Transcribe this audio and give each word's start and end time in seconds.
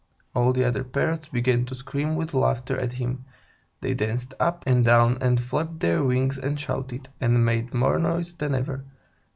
All 0.33 0.51
the 0.51 0.63
other 0.63 0.83
Parrots 0.83 1.27
began 1.27 1.63
to 1.65 1.75
scream 1.75 2.15
with 2.15 2.33
laughter 2.33 2.75
at 2.75 2.93
him; 2.93 3.23
they 3.81 3.93
danced 3.93 4.33
up 4.39 4.63
and 4.65 4.83
down 4.83 5.19
and 5.21 5.39
flapped 5.39 5.79
their 5.79 6.03
wings 6.03 6.39
and 6.39 6.59
shouted, 6.59 7.09
and 7.19 7.45
made 7.45 7.71
more 7.71 7.99
noise 7.99 8.33
than 8.33 8.55
ever. 8.55 8.83